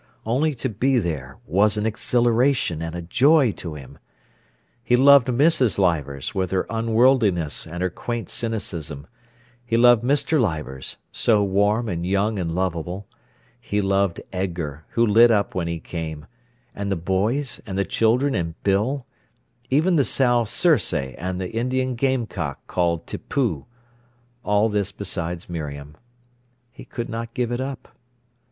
Only 0.25 0.55
to 0.55 0.67
be 0.67 0.97
there 0.97 1.37
was 1.45 1.77
an 1.77 1.85
exhilaration 1.85 2.81
and 2.81 2.95
a 2.95 3.03
joy 3.03 3.51
to 3.51 3.75
him. 3.75 3.99
He 4.83 4.95
loved 4.95 5.27
Mrs. 5.27 5.77
Leivers, 5.77 6.33
with 6.33 6.49
her 6.49 6.65
unworldliness 6.71 7.67
and 7.67 7.83
her 7.83 7.91
quaint 7.91 8.27
cynicism; 8.27 9.05
he 9.63 9.77
loved 9.77 10.01
Mr. 10.03 10.41
Leivers, 10.41 10.95
so 11.11 11.43
warm 11.43 11.87
and 11.87 12.03
young 12.03 12.39
and 12.39 12.51
lovable; 12.51 13.05
he 13.59 13.79
loved 13.79 14.19
Edgar, 14.33 14.85
who 14.93 15.05
lit 15.05 15.29
up 15.29 15.53
when 15.53 15.67
he 15.67 15.79
came, 15.79 16.25
and 16.73 16.91
the 16.91 16.95
boys 16.95 17.61
and 17.67 17.77
the 17.77 17.85
children 17.85 18.33
and 18.33 18.55
Bill—even 18.63 19.97
the 19.97 20.03
sow 20.03 20.45
Circe 20.45 20.95
and 20.95 21.39
the 21.39 21.51
Indian 21.51 21.93
game 21.93 22.25
cock 22.25 22.65
called 22.65 23.05
Tippoo. 23.05 23.67
All 24.43 24.67
this 24.67 24.91
besides 24.91 25.47
Miriam. 25.47 25.95
He 26.71 26.85
could 26.85 27.07
not 27.07 27.35
give 27.35 27.51
it 27.51 27.61
up. 27.61 27.87